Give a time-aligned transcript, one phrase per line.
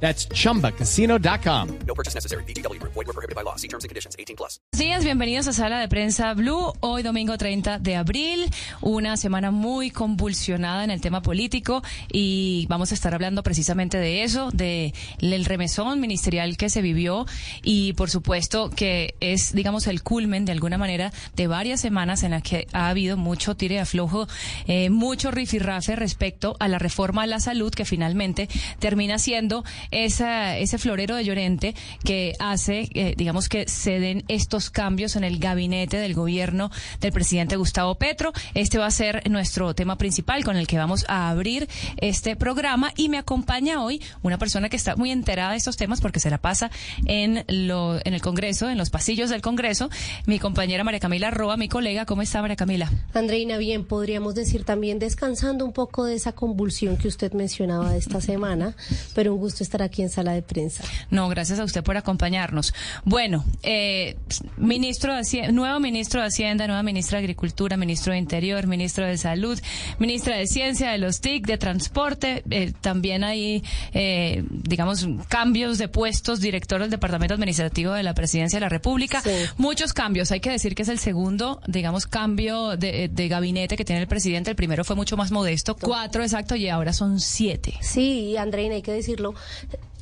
[0.00, 1.78] That's chumbacasino.com.
[1.86, 2.44] No purchase necessary.
[2.44, 2.80] BGW.
[2.82, 3.56] Void were prohibited by law.
[3.56, 4.14] See terms and conditions.
[4.18, 4.60] 18 plus.
[4.76, 6.72] Días, bienvenidos a Sala de Prensa Blue.
[6.80, 8.50] Hoy domingo 30 de abril,
[8.82, 14.22] una semana muy convulsionada en el tema político y vamos a estar hablando precisamente de
[14.22, 17.24] eso, de el remesón ministerial que se vivió
[17.62, 22.32] y por supuesto que es, digamos, el culmen de alguna manera de varias semanas en
[22.32, 24.28] las que ha habido mucho tire de aflojo,
[24.66, 30.56] eh, mucho rifirrafe respecto a la reforma a la salud que finalmente termina siendo esa,
[30.58, 35.38] ese florero de Llorente que hace, eh, digamos, que se den estos cambios en el
[35.38, 38.32] gabinete del gobierno del presidente Gustavo Petro.
[38.54, 42.92] Este va a ser nuestro tema principal con el que vamos a abrir este programa
[42.96, 46.30] y me acompaña hoy una persona que está muy enterada de estos temas porque se
[46.30, 46.70] la pasa
[47.06, 49.90] en, lo, en el Congreso, en los pasillos del Congreso,
[50.26, 52.06] mi compañera María Camila Roa, mi colega.
[52.06, 52.90] ¿Cómo está María Camila?
[53.14, 57.98] Andreina, bien, podríamos decir también descansando un poco de esa convulsión que usted mencionaba de
[57.98, 58.74] esta semana,
[59.14, 60.84] pero un gusto estar aquí en sala de prensa.
[61.10, 62.74] No, gracias a usted por acompañarnos.
[63.04, 64.16] Bueno, eh,
[64.56, 69.06] ministro de Hacienda, nuevo ministro de Hacienda, nueva ministra de Agricultura, ministro de Interior, ministro
[69.06, 69.58] de Salud,
[69.98, 75.88] ministra de Ciencia, de los TIC, de Transporte, eh, también hay, eh, digamos, cambios de
[75.88, 79.30] puestos, director del Departamento Administrativo de la Presidencia de la República, Sí.
[79.56, 80.30] muchos cambios.
[80.32, 84.08] Hay que decir que es el segundo, digamos, cambio de, de gabinete que tiene el
[84.08, 84.50] presidente.
[84.50, 87.74] El primero fue mucho más modesto, cuatro exacto, y ahora son siete.
[87.80, 89.34] Sí, Andreina, hay que decirlo,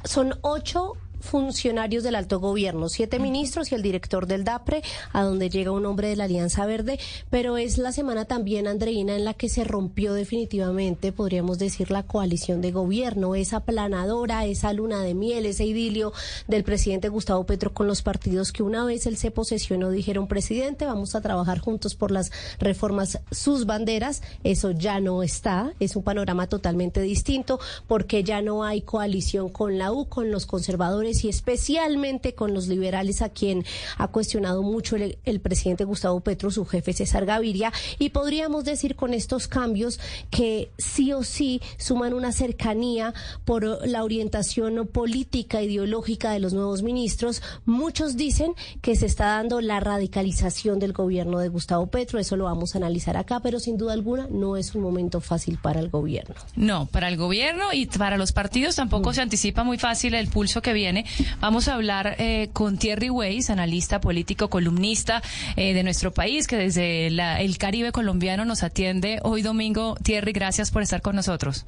[0.05, 5.49] son ocho funcionarios del alto gobierno, siete ministros y el director del DAPRE, a donde
[5.49, 9.35] llega un hombre de la Alianza Verde, pero es la semana también, Andreina, en la
[9.35, 15.15] que se rompió definitivamente, podríamos decir, la coalición de gobierno, esa planadora, esa luna de
[15.15, 16.13] miel, ese idilio
[16.47, 20.85] del presidente Gustavo Petro con los partidos que una vez él se posesionó dijeron, presidente,
[20.85, 26.03] vamos a trabajar juntos por las reformas, sus banderas, eso ya no está, es un
[26.03, 31.29] panorama totalmente distinto, porque ya no hay coalición con la U, con los conservadores y
[31.29, 33.65] especialmente con los liberales a quien
[33.99, 38.97] ha cuestionado mucho el, el presidente Gustavo Petro, su jefe César Gaviria, y podríamos decir
[38.97, 43.13] con estos cambios que sí o sí suman una cercanía
[43.45, 47.43] por la orientación política, ideológica de los nuevos ministros.
[47.67, 52.45] Muchos dicen que se está dando la radicalización del gobierno de Gustavo Petro, eso lo
[52.45, 55.89] vamos a analizar acá, pero sin duda alguna no es un momento fácil para el
[55.89, 56.35] gobierno.
[56.57, 60.63] No, para el gobierno y para los partidos tampoco se anticipa muy fácil el pulso
[60.63, 61.04] que viene.
[61.41, 65.23] Vamos a hablar eh, con Thierry Weiss, analista político, columnista
[65.57, 69.97] eh, de nuestro país, que desde la- el Caribe colombiano nos atiende hoy domingo.
[70.03, 71.67] Thierry, gracias por estar con nosotros.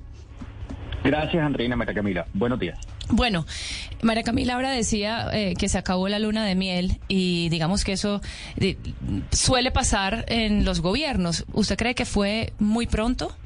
[1.04, 2.26] Gracias, Andreina María Camila.
[2.34, 2.78] Buenos días.
[3.10, 3.46] Bueno,
[4.02, 7.92] María Camila ahora decía eh, que se acabó la luna de miel y digamos que
[7.92, 8.20] eso
[8.56, 8.76] eh,
[9.30, 11.44] suele pasar en los gobiernos.
[11.52, 13.36] ¿Usted cree que fue muy pronto?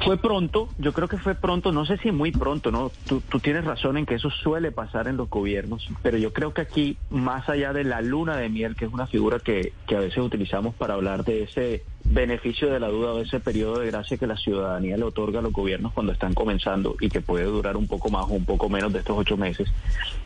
[0.00, 2.92] Fue pronto, yo creo que fue pronto, no sé si muy pronto, ¿no?
[3.06, 6.52] Tú, tú tienes razón en que eso suele pasar en los gobiernos, pero yo creo
[6.52, 9.94] que aquí, más allá de la luna de miel, que es una figura que, que
[9.94, 13.86] a veces utilizamos para hablar de ese beneficio de la duda o ese periodo de
[13.86, 17.44] gracia que la ciudadanía le otorga a los gobiernos cuando están comenzando y que puede
[17.44, 19.72] durar un poco más o un poco menos de estos ocho meses,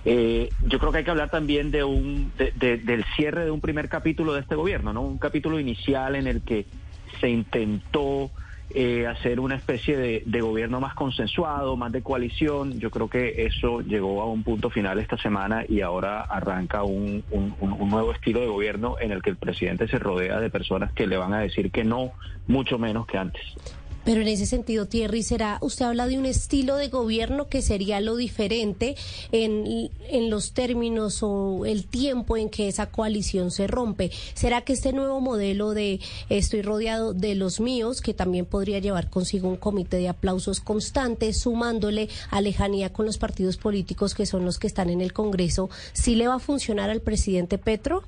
[0.06, 3.50] eh, yo creo que hay que hablar también de un, de- de- del cierre de
[3.50, 5.02] un primer capítulo de este gobierno, ¿no?
[5.02, 6.66] Un capítulo inicial en el que
[7.20, 8.30] se intentó
[8.78, 12.78] eh, hacer una especie de, gobierno más consensuado, más de coalición.
[12.78, 17.24] Yo creo que eso llegó a un punto final esta semana y ahora arranca un
[17.88, 21.16] nuevo estilo de gobierno en el que el presidente se rodea de personas que le
[21.16, 22.12] van a decir que no,
[22.48, 23.42] mucho menos que antes.
[24.06, 27.98] Pero en ese sentido, Thierry, será, usted habla de un estilo de gobierno que sería
[27.98, 28.94] lo diferente
[29.32, 34.12] en, en los términos o el tiempo en que esa coalición se rompe.
[34.34, 35.98] ¿Será que este nuevo modelo de
[36.28, 41.38] estoy rodeado de los míos, que también podría llevar consigo un comité de aplausos constantes,
[41.38, 45.68] sumándole a lejanía con los partidos políticos que son los que están en el Congreso,
[45.94, 48.04] sí le va a funcionar al presidente Petro?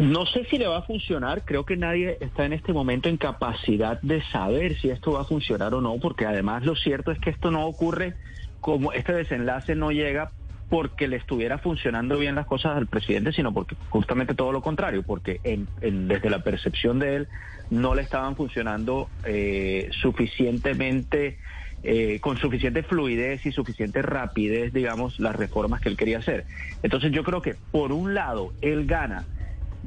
[0.00, 3.18] No sé si le va a funcionar, creo que nadie está en este momento en
[3.18, 7.18] capacidad de saber si esto va a funcionar o no, porque además lo cierto es
[7.18, 8.14] que esto no ocurre
[8.60, 10.30] como este desenlace no llega
[10.70, 15.02] porque le estuviera funcionando bien las cosas al presidente, sino porque justamente todo lo contrario,
[15.02, 17.28] porque en- en- desde la percepción de él
[17.68, 21.38] no le estaban funcionando eh, suficientemente
[21.82, 26.46] eh, con suficiente fluidez y suficiente rapidez, digamos, las reformas que él quería hacer.
[26.82, 29.26] Entonces yo creo que, por un lado, él gana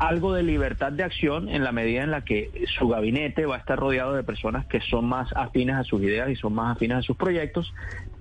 [0.07, 3.59] algo de libertad de acción en la medida en la que su gabinete va a
[3.59, 6.97] estar rodeado de personas que son más afines a sus ideas y son más afines
[6.97, 7.73] a sus proyectos.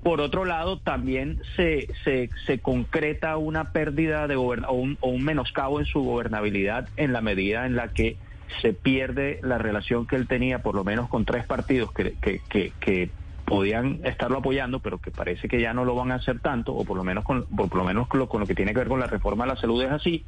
[0.03, 5.25] Por otro lado, también se, se, se concreta una pérdida de o un, o un
[5.25, 8.17] menoscabo en su gobernabilidad en la medida en la que
[8.61, 12.41] se pierde la relación que él tenía, por lo menos con tres partidos que, que,
[12.49, 13.11] que, que
[13.45, 16.85] podían estarlo apoyando, pero que parece que ya no lo van a hacer tanto, o
[16.85, 18.89] por lo menos con, por, lo menos con lo, con lo que tiene que ver
[18.89, 20.25] con la reforma de la salud es así.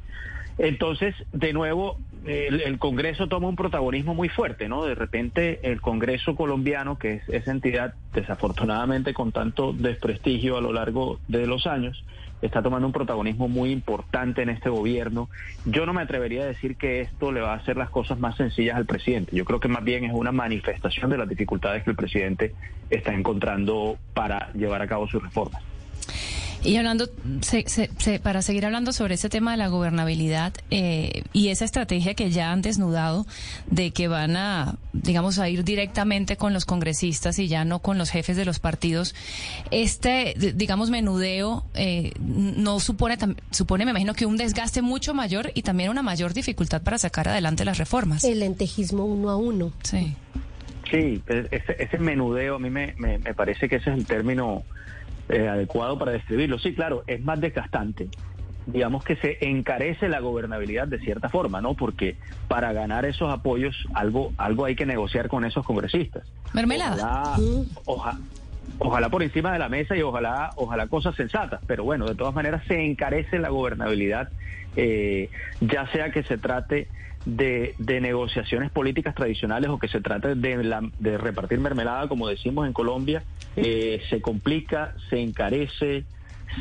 [0.57, 4.85] Entonces, de nuevo, el, Congreso toma un protagonismo muy fuerte, ¿no?
[4.85, 10.71] De repente, el Congreso colombiano, que es esa entidad desafortunadamente con tanto desprestigio a lo
[10.71, 12.03] largo de los años,
[12.41, 15.29] está tomando un protagonismo muy importante en este gobierno.
[15.65, 18.35] Yo no me atrevería a decir que esto le va a hacer las cosas más
[18.37, 19.35] sencillas al presidente.
[19.35, 22.53] Yo creo que más bien es una manifestación de las dificultades que el presidente
[22.89, 25.61] está encontrando para llevar a cabo sus reformas.
[26.65, 27.07] Y hablando,
[27.41, 31.63] se, se, se, para seguir hablando sobre ese tema de la gobernabilidad eh, y esa
[31.63, 33.27] estrategia que ya han desnudado
[33.67, 37.99] de que van a, digamos, a ir directamente con los congresistas y ya no con
[37.99, 39.13] los jefes de los partidos,
[39.69, 43.17] este, digamos, menudeo eh, no supone,
[43.51, 47.27] supone, me imagino que un desgaste mucho mayor y también una mayor dificultad para sacar
[47.27, 48.23] adelante las reformas.
[48.23, 49.71] El lentejismo uno a uno.
[49.83, 50.15] Sí.
[50.89, 54.63] Sí, ese, ese menudeo a mí me, me, me parece que ese es el término
[55.29, 56.59] eh, adecuado para describirlo.
[56.59, 58.07] Sí, claro, es más desgastante.
[58.67, 61.75] Digamos que se encarece la gobernabilidad de cierta forma, ¿no?
[61.75, 62.15] Porque
[62.47, 66.23] para ganar esos apoyos algo algo hay que negociar con esos congresistas.
[66.53, 66.95] Mermelada.
[66.95, 67.37] Ojalá,
[67.85, 68.19] oja,
[68.79, 72.33] ojalá por encima de la mesa y ojalá ojalá cosas sensatas, pero bueno, de todas
[72.33, 74.29] maneras se encarece la gobernabilidad,
[74.75, 75.29] eh,
[75.61, 76.87] ya sea que se trate
[77.25, 82.27] de, de, negociaciones políticas tradicionales o que se trate de, la, de repartir mermelada, como
[82.27, 83.23] decimos en Colombia,
[83.55, 86.03] eh, se complica, se encarece,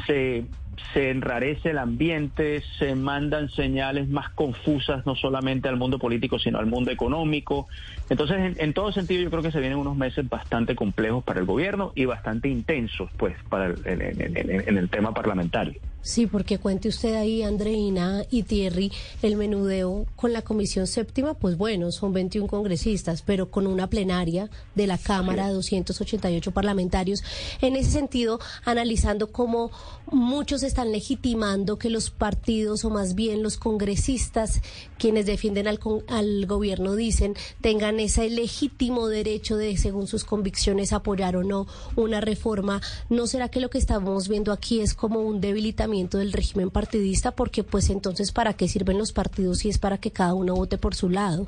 [0.06, 0.46] se,
[0.94, 6.66] enrarece el ambiente, se mandan señales más confusas no solamente al mundo político, sino al
[6.66, 7.68] mundo económico.
[8.08, 11.40] Entonces, en, en todo sentido, yo creo que se vienen unos meses bastante complejos para
[11.40, 15.80] el gobierno y bastante intensos, pues, para el, en el tema parlamentario.
[16.04, 18.92] Sí, porque cuente usted ahí, Andreina y Thierry,
[19.22, 24.50] el menudeo con la Comisión Séptima, pues bueno, son 21 congresistas, pero con una plenaria
[24.74, 27.24] de la Cámara, 288 parlamentarios.
[27.62, 29.70] En ese sentido, analizando cómo
[30.12, 34.60] muchos están legitimando que los partidos, o más bien los congresistas,
[34.98, 41.34] quienes defienden al, al gobierno, dicen, tengan ese legítimo derecho de, según sus convicciones, apoyar
[41.34, 41.66] o no
[41.96, 42.82] una reforma.
[43.08, 45.93] ¿No será que lo que estamos viendo aquí es como un debilitamiento?
[46.02, 50.10] Del régimen partidista, porque pues entonces ¿para qué sirven los partidos si es para que
[50.10, 51.46] cada uno vote por su lado?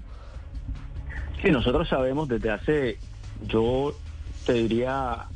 [1.43, 2.99] Sí, nosotros sabemos desde hace,
[3.47, 3.95] yo
[4.47, 5.27] te diría,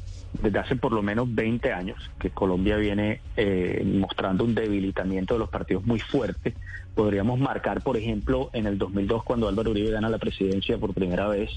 [0.42, 5.40] desde hace por lo menos 20 años que Colombia viene eh, mostrando un debilitamiento de
[5.40, 6.54] los partidos muy fuerte.
[6.94, 11.28] Podríamos marcar, por ejemplo, en el 2002 cuando Álvaro Uribe gana la presidencia por primera
[11.28, 11.50] vez,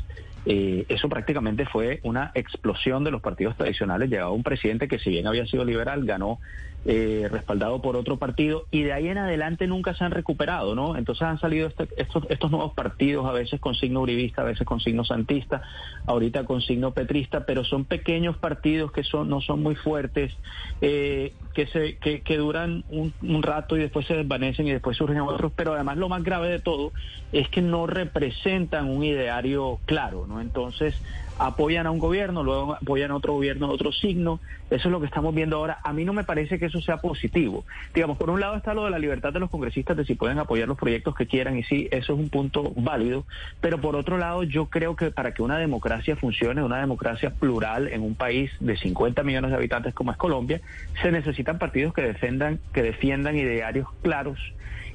[0.45, 4.09] eh, eso prácticamente fue una explosión de los partidos tradicionales.
[4.09, 6.39] Llegaba un presidente que si bien había sido liberal, ganó
[6.85, 10.97] eh, respaldado por otro partido y de ahí en adelante nunca se han recuperado, ¿no?
[10.97, 14.67] Entonces han salido este, estos, estos nuevos partidos, a veces con signo uribista, a veces
[14.67, 15.61] con signo santista,
[16.05, 20.33] ahorita con signo petrista, pero son pequeños partidos que son no son muy fuertes,
[20.81, 24.97] eh, que, se, que, que duran un, un rato y después se desvanecen y después
[24.97, 26.91] surgen otros, pero además lo más grave de todo
[27.31, 30.41] es que no representan un ideario claro, ¿no?
[30.41, 31.01] Entonces
[31.37, 34.39] apoyan a un gobierno, luego apoyan a otro gobierno otro signo.
[34.69, 35.79] Eso es lo que estamos viendo ahora.
[35.83, 37.65] A mí no me parece que eso sea positivo.
[37.93, 40.39] Digamos, por un lado está lo de la libertad de los congresistas de si pueden
[40.39, 43.25] apoyar los proyectos que quieran y sí, eso es un punto válido.
[43.61, 47.87] Pero por otro lado, yo creo que para que una democracia funcione, una democracia plural
[47.87, 50.61] en un país de 50 millones de habitantes como es Colombia,
[51.01, 54.39] se necesitan partidos que defendan, que defiendan idearios claros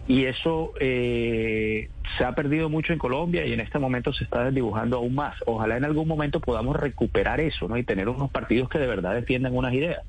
[0.08, 4.44] y eso eh, se ha perdido mucho en Colombia y en este momento se está
[4.44, 5.36] desdibujando aún más.
[5.46, 7.78] Ojalá en algún momento podamos recuperar eso, ¿no?
[7.78, 10.02] Y tener unos partidos que de verdad defiendan unas ideas.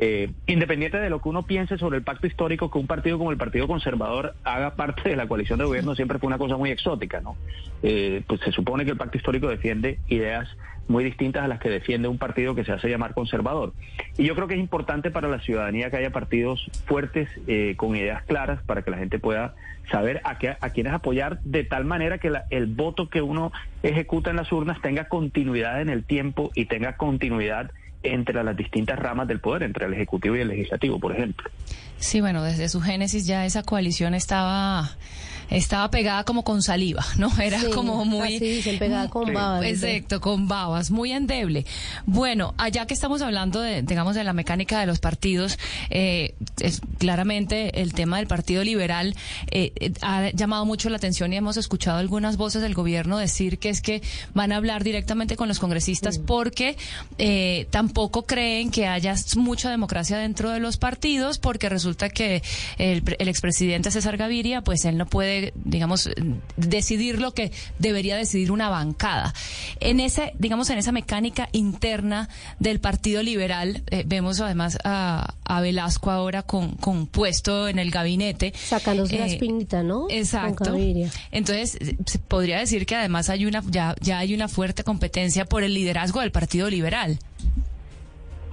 [0.00, 3.32] Eh, independiente de lo que uno piense sobre el pacto histórico, que un partido como
[3.32, 6.70] el Partido Conservador haga parte de la coalición de gobierno siempre fue una cosa muy
[6.70, 7.36] exótica, ¿no?
[7.82, 10.48] Eh, pues se supone que el pacto histórico defiende ideas
[10.86, 13.74] muy distintas a las que defiende un partido que se hace llamar conservador.
[14.16, 17.94] Y yo creo que es importante para la ciudadanía que haya partidos fuertes, eh, con
[17.94, 19.54] ideas claras, para que la gente pueda
[19.90, 23.52] saber a, qué, a quiénes apoyar, de tal manera que la, el voto que uno
[23.82, 27.70] ejecuta en las urnas tenga continuidad en el tiempo y tenga continuidad
[28.02, 31.50] entre las distintas ramas del poder, entre el Ejecutivo y el Legislativo, por ejemplo.
[31.98, 34.90] Sí, bueno, desde su génesis ya esa coalición estaba
[35.50, 37.30] estaba pegada como con saliva, ¿no?
[37.40, 38.36] Era Sí, como muy...
[38.36, 41.66] así dicen, pegada con babas, Exacto, con babas, muy endeble.
[42.06, 45.58] Bueno, allá que estamos hablando de, digamos, de la mecánica de los partidos,
[45.90, 49.14] eh, es, claramente el tema del Partido Liberal
[49.50, 53.58] eh, eh, ha llamado mucho la atención y hemos escuchado algunas voces del gobierno decir
[53.58, 54.02] que es que
[54.34, 56.76] van a hablar directamente con los congresistas porque
[57.18, 62.42] eh, tampoco creen que haya mucha democracia dentro de los partidos porque resulta que
[62.78, 66.08] el, el expresidente César Gaviria, pues él no puede, digamos,
[66.56, 69.32] decidir lo que debería decidir una bancada.
[69.80, 72.28] En ese, digamos, en esa mecánica interna
[72.58, 77.90] del Partido Liberal, eh, vemos además a, a Velasco ahora con, con puesto en el
[77.90, 78.52] gabinete.
[78.56, 80.06] Sacándose la Eh, espinita, ¿no?
[80.10, 80.74] Exacto.
[81.30, 85.62] Entonces, se podría decir que además hay una ya, ya hay una fuerte competencia por
[85.62, 87.18] el liderazgo del Partido Liberal.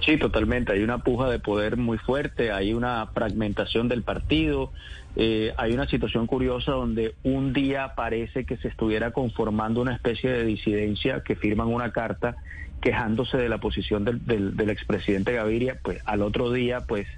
[0.06, 0.72] Sí, totalmente.
[0.72, 4.70] Hay una puja de poder muy fuerte, hay una fragmentación del partido,
[5.16, 10.30] eh, hay una situación curiosa donde un día parece que se estuviera conformando una especie
[10.30, 12.36] de disidencia que firman una carta
[12.80, 17.08] quejándose de la posición del, del, del expresidente Gaviria, pues al otro día pues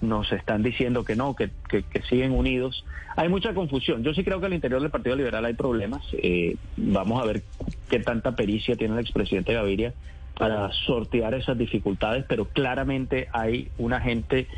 [0.00, 2.84] nos están diciendo que no, que, que, que siguen unidos.
[3.14, 4.02] Hay mucha confusión.
[4.02, 6.02] Yo sí creo que al interior del Partido Liberal hay problemas.
[6.14, 7.44] Eh, vamos a ver
[7.88, 9.94] qué tanta pericia tiene el expresidente Gaviria
[10.42, 14.48] para sortear esas dificultades, pero claramente hay una gente,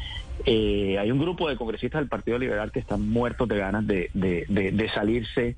[0.46, 4.08] eh, hay un grupo de congresistas del Partido Liberal que están muertos de ganas de,
[4.14, 5.56] de, de, de salirse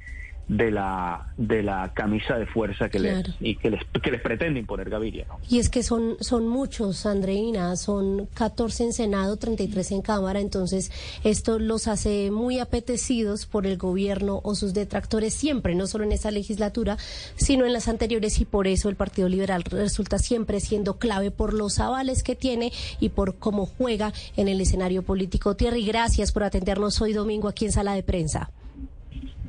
[0.48, 3.32] de la de la camisa de fuerza que Claro.
[3.40, 5.38] les y que les que les pretende imponer Gaviria, ¿no?
[5.48, 10.92] Y es que son, son muchos, Andreina, son 14 en Senado, 33 en Cámara, entonces
[11.24, 16.12] esto los hace muy apetecidos por el gobierno o sus detractores siempre, no solo en
[16.12, 16.96] esta legislatura,
[17.36, 21.54] sino en las anteriores y por eso el Partido Liberal resulta siempre siendo clave por
[21.54, 25.56] los avales que tiene y por cómo juega en el escenario político.
[25.56, 28.50] Thierry, gracias por atendernos hoy domingo aquí en Sala de Prensa.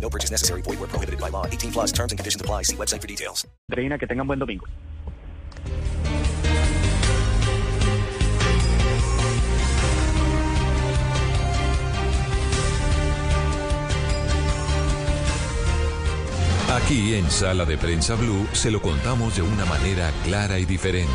[0.00, 0.62] No purchase necessary.
[0.62, 1.46] Void where prohibited by law.
[1.46, 2.62] 18 plus terms and conditions apply.
[2.62, 3.46] See website for details.
[3.68, 4.66] Reina, que tengan buen domingo.
[16.76, 21.10] Aquí en Sala de Prensa Blue se lo contamos de una manera clara y diferente.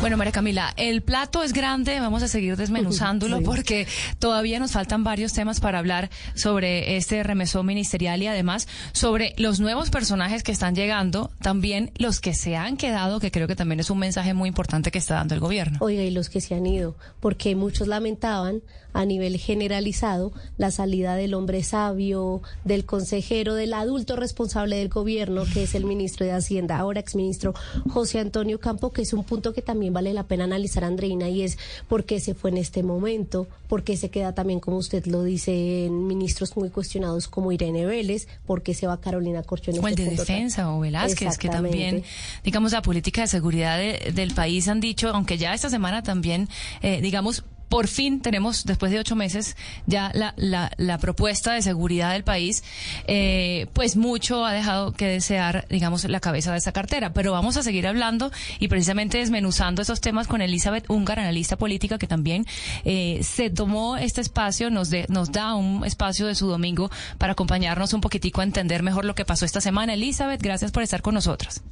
[0.00, 3.44] Bueno, María Camila, el plato es grande, vamos a seguir desmenuzándolo Sí.
[3.44, 3.86] porque
[4.18, 9.60] todavía nos faltan varios temas para hablar sobre este remesón ministerial y además sobre los
[9.60, 13.78] nuevos personajes que están llegando, también los que se han quedado, que creo que también
[13.78, 15.76] es un mensaje muy importante que está dando el gobierno.
[15.82, 21.14] Oiga, y los que se han ido, porque muchos lamentaban a nivel generalizado la salida
[21.14, 26.32] del hombre sabio, del consejero, del adulto responsable del gobierno, que es el ministro de
[26.32, 27.54] Hacienda, ahora exministro
[27.90, 31.42] José Antonio Campo, que es un punto que también vale la pena analizar, Andreina, y
[31.42, 35.04] es por qué se fue en este momento, por qué se queda también, como usted
[35.06, 39.70] lo dice, en ministros muy cuestionados como Irene Vélez, por qué se va Carolina Corcho
[39.70, 42.02] en o el este de punto defensa o Velázquez, que también,
[42.44, 46.48] digamos, la política de seguridad de- del país han dicho, aunque ya esta semana también,
[46.82, 51.62] eh, digamos, por fin tenemos, después de ocho meses, ya la, la, la propuesta de
[51.62, 52.64] seguridad del país,
[53.06, 57.12] eh, pues mucho ha dejado que desear, digamos, la cabeza de esa cartera.
[57.12, 61.96] Pero vamos a seguir hablando y precisamente desmenuzando esos temas con Elizabeth Ungar, analista política,
[61.96, 62.44] que también
[62.84, 67.32] eh, se tomó este espacio, nos, de, nos da un espacio de su domingo para
[67.32, 69.94] acompañarnos un poquitico a entender mejor lo que pasó esta semana.
[69.94, 71.62] Elizabeth, gracias por estar con nosotros.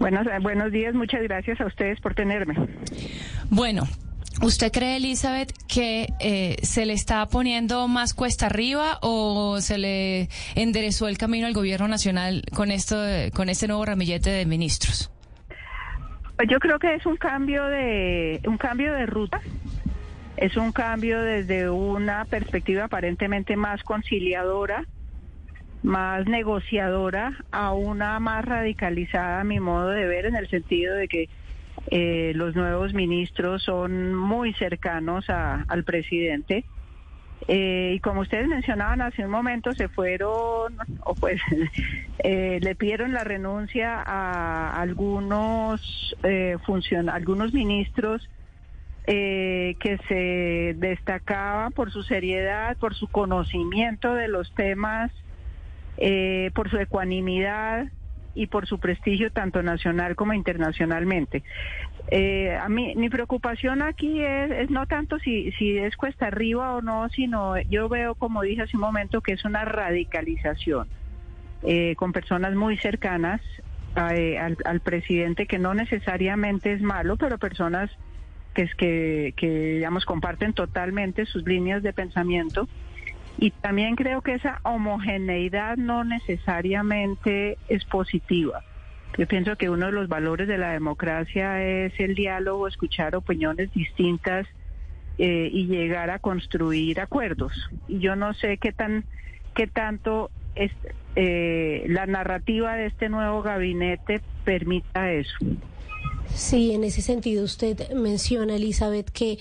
[0.00, 2.54] Buenos, buenos días, muchas gracias a ustedes por tenerme.
[3.50, 3.86] Bueno,
[4.42, 10.28] ¿usted cree, Elizabeth, que eh, se le está poniendo más cuesta arriba o se le
[10.54, 12.96] enderezó el camino al gobierno nacional con esto,
[13.34, 15.10] con este nuevo ramillete de ministros?
[16.36, 19.40] Pues Yo creo que es un cambio de un cambio de ruta.
[20.36, 24.84] Es un cambio desde una perspectiva aparentemente más conciliadora,
[25.82, 31.08] más negociadora, a una más radicalizada, a mi modo de ver, en el sentido de
[31.08, 31.28] que
[31.90, 36.64] eh, los nuevos ministros son muy cercanos al presidente.
[37.46, 41.40] Eh, y como ustedes mencionaban hace un momento, se fueron, o pues
[42.18, 45.80] eh, le pidieron la renuncia a algunos
[46.24, 48.28] eh, funcion- algunos ministros
[49.06, 55.10] que se destacaba por su seriedad, por su conocimiento de los temas,
[56.52, 57.86] por su ecuanimidad
[58.38, 61.42] y por su prestigio tanto nacional como internacionalmente.
[62.10, 66.74] Eh, a mí mi preocupación aquí es, es, no tanto si, si es cuesta arriba
[66.76, 70.86] o no, sino yo veo, como dije hace un momento, que es una radicalización
[71.64, 73.40] eh, con personas muy cercanas
[73.96, 77.90] a, eh, al, al, presidente, que no necesariamente es malo, pero personas
[78.54, 82.68] que, es que, que digamos, comparten totalmente sus líneas de pensamiento.
[83.38, 88.64] Y también creo que esa homogeneidad no necesariamente es positiva.
[89.16, 93.72] Yo pienso que uno de los valores de la democracia es el diálogo, escuchar opiniones
[93.72, 94.46] distintas
[95.18, 97.52] eh, y llegar a construir acuerdos.
[97.86, 99.04] Y yo no sé qué tan
[99.54, 100.70] qué tanto es,
[101.16, 105.36] eh, la narrativa de este nuevo gabinete permita eso.
[106.32, 109.38] Sí, en ese sentido usted menciona, Elizabeth, que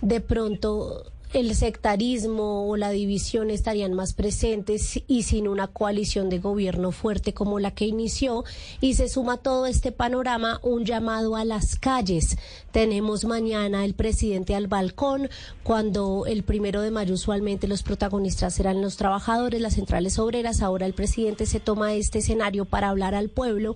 [0.00, 6.38] de pronto el sectarismo o la división estarían más presentes y sin una coalición de
[6.38, 8.44] gobierno fuerte como la que inició
[8.80, 12.38] y se suma todo este panorama un llamado a las calles.
[12.72, 15.28] Tenemos mañana el presidente al balcón
[15.62, 20.62] cuando el primero de mayo usualmente los protagonistas serán los trabajadores, las centrales obreras.
[20.62, 23.74] Ahora el presidente se toma este escenario para hablar al pueblo.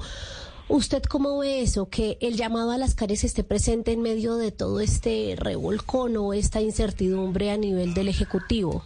[0.72, 1.90] ¿Usted cómo ve eso?
[1.90, 6.32] Que el llamado a las calles esté presente en medio de todo este revolcón o
[6.32, 8.82] esta incertidumbre a nivel del Ejecutivo.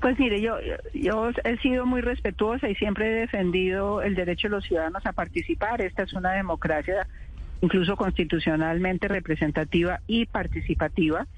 [0.00, 0.56] Pues mire, yo,
[0.92, 5.12] yo he sido muy respetuosa y siempre he defendido el derecho de los ciudadanos a
[5.12, 5.80] participar.
[5.82, 7.06] Esta es una democracia
[7.60, 11.28] incluso constitucionalmente representativa y participativa.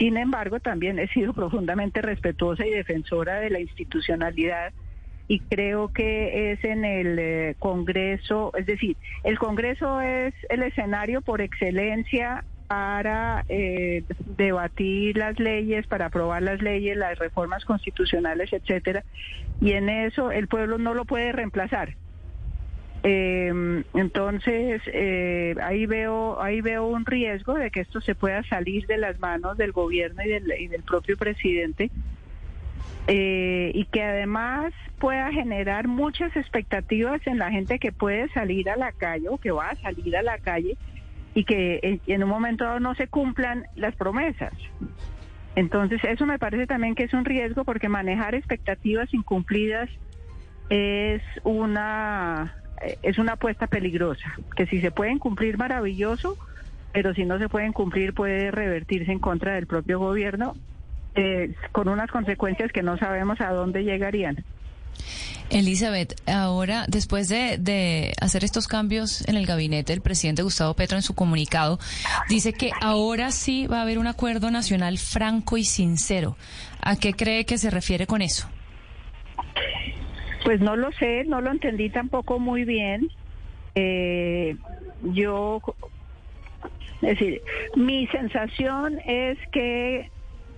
[0.00, 4.72] Sin embargo, también he sido profundamente respetuosa y defensora de la institucionalidad
[5.30, 11.20] y creo que es en el eh, Congreso, es decir, el Congreso es el escenario
[11.20, 14.02] por excelencia para eh,
[14.36, 19.04] debatir las leyes, para aprobar las leyes, las reformas constitucionales, etcétera,
[19.60, 21.94] y en eso el pueblo no lo puede reemplazar.
[23.04, 28.86] Eh, entonces eh, ahí veo ahí veo un riesgo de que esto se pueda salir
[28.88, 31.88] de las manos del gobierno y del, y del propio presidente
[33.06, 38.76] eh, y que además pueda generar muchas expectativas en la gente que puede salir a
[38.76, 40.76] la calle o que va a salir a la calle
[41.34, 44.52] y que en un momento dado no se cumplan las promesas.
[45.56, 49.88] Entonces eso me parece también que es un riesgo porque manejar expectativas incumplidas
[50.68, 52.54] es una
[53.02, 56.38] es una apuesta peligrosa, que si se pueden cumplir maravilloso,
[56.92, 60.54] pero si no se pueden cumplir puede revertirse en contra del propio gobierno
[61.14, 64.44] eh, con unas consecuencias que no sabemos a dónde llegarían.
[65.50, 70.96] Elizabeth, ahora, después de, de, hacer estos cambios en el gabinete, el presidente Gustavo Petro
[70.96, 71.80] en su comunicado
[72.28, 76.36] dice que ahora sí va a haber un acuerdo nacional franco y sincero.
[76.80, 78.48] ¿A qué cree que se refiere con eso?
[80.44, 83.08] Pues no lo sé, no lo entendí tampoco muy bien.
[83.74, 84.56] Eh,
[85.02, 85.60] yo,
[87.02, 87.42] es decir,
[87.74, 90.10] mi sensación es que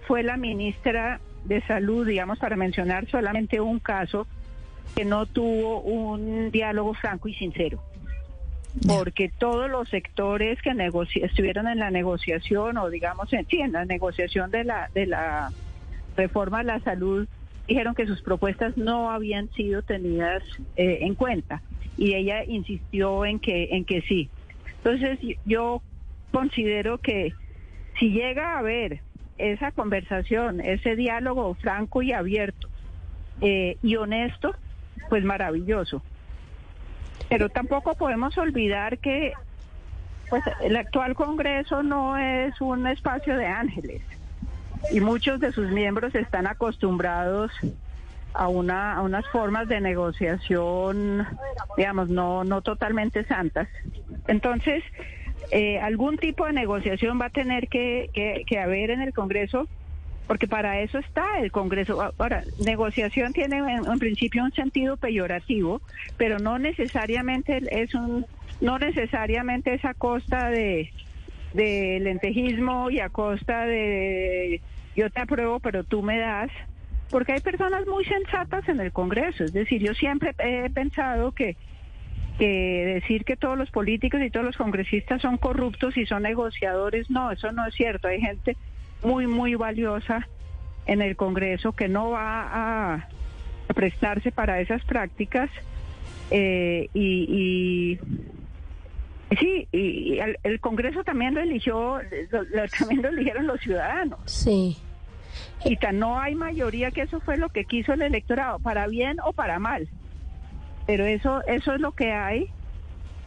[0.07, 4.27] fue la ministra de Salud, digamos, para mencionar solamente un caso,
[4.95, 7.83] que no tuvo un diálogo franco y sincero.
[8.87, 10.71] Porque todos los sectores que
[11.23, 15.51] estuvieron en la negociación, o digamos, en, sí, en la negociación de la, de la
[16.17, 17.29] reforma a la salud,
[17.69, 20.43] dijeron que sus propuestas no habían sido tenidas
[20.77, 21.63] eh, en cuenta.
[21.99, 24.31] Y ella insistió en que, en que sí.
[24.79, 25.83] Entonces, yo
[26.33, 27.35] considero que
[27.99, 29.01] si llega a haber
[29.43, 32.69] esa conversación, ese diálogo franco y abierto
[33.41, 34.55] eh, y honesto,
[35.09, 36.03] pues maravilloso.
[37.29, 39.33] Pero tampoco podemos olvidar que
[40.31, 44.03] pues el actual Congreso no es un espacio de ángeles
[44.91, 47.51] y muchos de sus miembros están acostumbrados
[48.33, 51.27] a una a unas formas de negociación
[51.77, 53.69] digamos no no totalmente santas
[54.27, 54.83] entonces
[55.51, 58.11] eh, algún tipo de negociación va a tener que,
[58.47, 59.69] que, haber en el Congreso,
[60.27, 62.01] porque para eso está el Congreso.
[62.19, 65.81] Ahora, negociación tiene en, principio un sentido peyorativo,
[66.17, 68.27] pero no necesariamente es un,
[68.61, 70.91] no necesariamente es a costa de,
[71.55, 74.61] de lentejismo y a costa de
[74.95, 76.51] yo te apruebo, pero tú me das
[77.11, 79.45] porque hay personas muy sensatas en el Congreso.
[79.45, 81.57] Es decir, yo siempre he pensado que
[82.39, 87.11] que decir que todos los políticos y todos los congresistas son corruptos y son negociadores,
[87.11, 88.09] no, eso no es cierto.
[88.09, 88.57] Hay gente
[89.03, 90.29] muy, muy valiosa
[90.87, 93.09] en el Congreso que no va a,
[93.75, 95.49] prestarse para esas prácticas
[96.31, 97.99] eh, y,
[99.39, 104.21] Sí, y, el, el, Congreso también lo eligió, lo, lo, también lo eligieron los ciudadanos.
[104.27, 104.77] Sí.
[105.65, 109.19] Y tan no hay mayoría que eso fue lo que quiso el electorado, para bien
[109.25, 109.89] o para mal.
[110.87, 112.49] Pero eso, eso es lo que hay.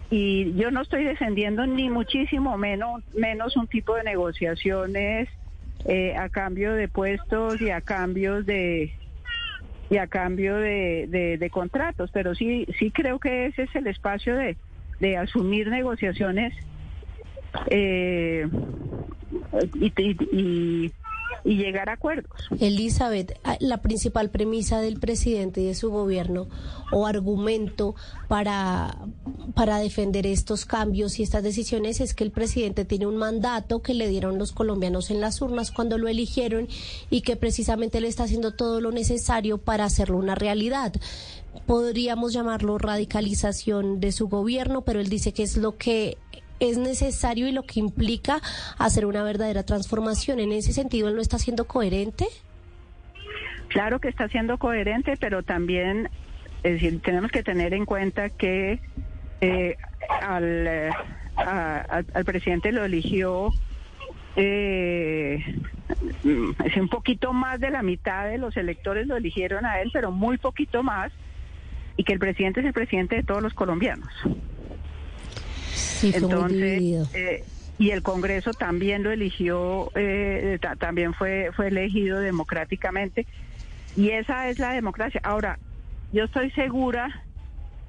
[0.09, 5.29] Y yo no estoy defendiendo ni muchísimo menos, menos un tipo de negociaciones
[5.85, 8.93] eh, a cambio de puestos y a cambios de
[9.87, 14.35] y a cambio de, de, contratos, pero sí sí creo que ese es el espacio
[14.35, 14.57] de,
[14.99, 16.55] de asumir negociaciones
[17.67, 18.47] eh,
[19.75, 19.93] y,
[20.31, 20.91] y,
[21.53, 22.31] llegar a acuerdos.
[22.59, 26.47] Elizabeth, la principal premisa del presidente y de su gobierno
[26.91, 27.95] o argumento
[28.27, 28.97] para,
[29.53, 33.93] para defender estos cambios y estas decisiones es que el presidente tiene un mandato que
[33.93, 36.67] le dieron los colombianos en las urnas cuando lo eligieron
[37.09, 40.93] y que precisamente le está haciendo todo lo necesario para hacerlo una realidad
[41.65, 46.17] podríamos llamarlo radicalización de su gobierno, pero él dice que es lo que
[46.59, 48.41] es necesario y lo que implica
[48.77, 50.39] hacer una verdadera transformación.
[50.39, 52.25] En ese sentido, ¿él no está siendo coherente?
[53.69, 56.09] Claro que está siendo coherente, pero también
[56.61, 58.79] tenemos que tener en cuenta que
[59.41, 59.75] eh,
[60.21, 60.91] al,
[61.35, 63.51] a, al, presidente lo eligió
[64.35, 65.43] eh,
[66.63, 70.11] es un poquito más de la mitad de los electores lo eligieron a él, pero
[70.11, 71.11] muy poquito más,
[71.97, 74.09] y que el presidente es el presidente de todos los colombianos.
[76.11, 77.43] Sí, Entonces, eh,
[77.77, 83.25] y el Congreso también lo eligió, eh, también fue, fue elegido democráticamente.
[83.95, 85.21] Y esa es la democracia.
[85.23, 85.59] Ahora,
[86.11, 87.23] yo estoy segura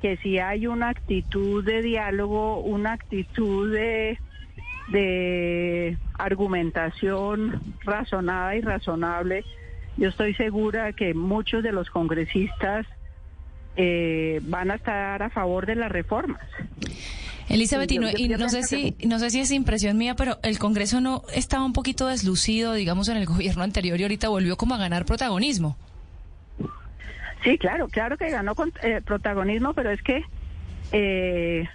[0.01, 4.19] que si hay una actitud de diálogo, una actitud de,
[4.89, 9.45] de argumentación razonada y razonable,
[9.97, 12.87] yo estoy segura que muchos de los congresistas
[13.77, 16.43] eh, van a estar a favor de las reformas.
[17.49, 21.23] Elizabeth, y, no, sé si no sé si es impresión mía, pero el Congreso no
[21.33, 25.05] estaba un poquito deslucido, digamos, en el gobierno anterior y ahorita volvió como a ganar
[25.05, 25.77] protagonismo.
[27.45, 30.25] Sí, claro, claro que ganó con, eh, protagonismo, pero es que
[30.91, 31.69] eh,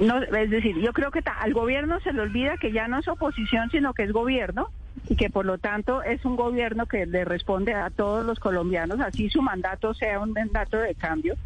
[0.00, 3.06] no, es decir, yo creo que al gobierno se le olvida que ya no es
[3.06, 4.70] oposición, sino que es gobierno
[5.08, 9.00] y que por lo tanto es un gobierno que le responde a todos los colombianos,
[9.00, 11.36] así su mandato sea un mandato de cambio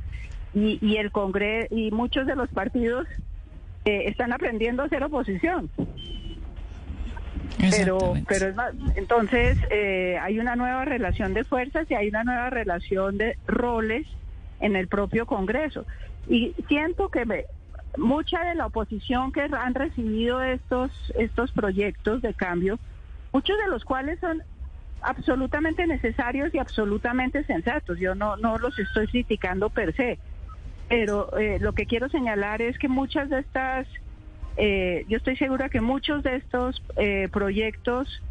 [0.57, 3.07] y, y el Congreso y muchos de los partidos
[3.85, 5.69] eh, están aprendiendo a ser oposición.
[7.59, 12.25] Pero, pero es más, entonces eh, hay una nueva relación de fuerzas y hay una
[12.25, 14.07] nueva relación de roles
[14.61, 15.85] en el propio Congreso.
[16.27, 17.45] Y siento que me,
[17.99, 22.79] mucha de la oposición que han recibido estos, estos proyectos de cambio,
[23.31, 24.43] muchos de los cuales son
[25.03, 27.99] absolutamente necesarios y absolutamente sensatos.
[27.99, 30.19] Yo no, no los estoy criticando per se,
[30.89, 33.87] pero eh, lo que quiero señalar es que muchas de estas,
[34.57, 38.23] eh, yo estoy segura que muchos de estos eh, proyectos,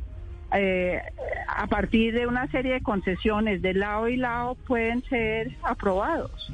[1.48, 6.50] a partir de una serie de concesiones de lado y lado, pueden ser aprobados.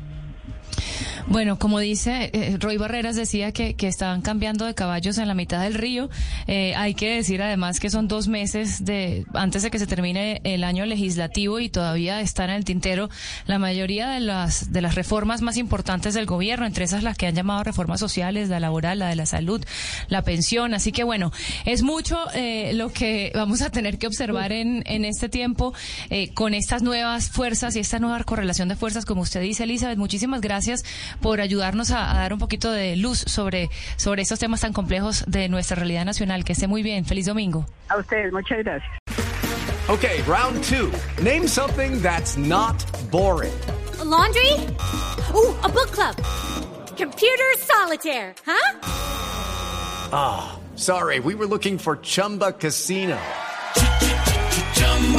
[1.28, 5.34] Bueno, como dice eh, Roy Barreras decía que, que, estaban cambiando de caballos en la
[5.34, 6.10] mitad del río.
[6.48, 10.42] Eh, hay que decir además que son dos meses de antes de que se termine
[10.44, 13.10] el año legislativo y todavía están en el tintero
[13.46, 17.28] la mayoría de las de las reformas más importantes del gobierno, entre esas las que
[17.28, 19.64] han llamado reformas sociales, la laboral, la de la salud,
[20.08, 20.74] la pensión.
[20.74, 21.32] Así que bueno,
[21.66, 25.74] es mucho eh, lo que vamos a tener que observar en, en este tiempo
[26.10, 29.98] eh, con estas nuevas fuerzas y esta nueva correlación de fuerzas, como usted dice, Elizabeth.
[29.98, 30.84] Muchísimas gracias
[31.20, 35.24] por ayudarnos a, a, dar un poquito de luz sobre, sobre estos temas tan complejos
[35.28, 36.44] de nuestra realidad nacional.
[36.44, 37.06] Que esté muy bien.
[37.06, 37.66] Feliz domingo.
[37.90, 38.92] A ustedes, muchas gracias.
[39.90, 40.92] Okay, round two.
[41.22, 42.78] Name something that's not
[43.12, 43.54] boring.
[44.00, 44.54] A laundry?
[45.36, 46.16] Ooh, a book club.
[46.96, 48.80] Computer solitaire, huh?
[50.14, 51.20] Ah, oh, sorry.
[51.20, 53.18] We were looking for Chumba Casino.